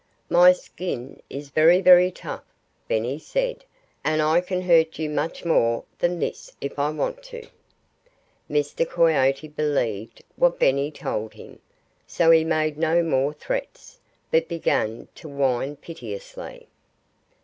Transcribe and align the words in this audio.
"My 0.31 0.51
skin 0.51 1.21
is 1.29 1.51
very, 1.51 1.79
very 1.79 2.09
tough," 2.09 2.41
Benny 2.87 3.19
said. 3.19 3.63
"And 4.03 4.19
I 4.19 4.41
can 4.41 4.63
hurt 4.63 4.97
you 4.97 5.11
much 5.11 5.45
more 5.45 5.83
than 5.99 6.17
this 6.17 6.51
if 6.59 6.79
I 6.79 6.89
want 6.89 7.21
to." 7.25 7.47
Mr. 8.49 8.89
Coyote 8.89 9.47
believed 9.47 10.23
what 10.37 10.57
Benny 10.57 10.89
told 10.89 11.35
him. 11.35 11.59
So 12.07 12.31
he 12.31 12.43
made 12.43 12.79
no 12.79 13.03
more 13.03 13.31
threats, 13.33 13.99
but 14.31 14.47
began 14.47 15.07
to 15.13 15.29
whine 15.29 15.75
piteously. 15.75 16.65